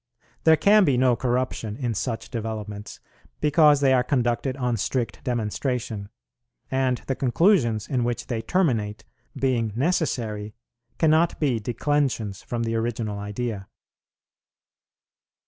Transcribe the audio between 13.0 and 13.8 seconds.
idea.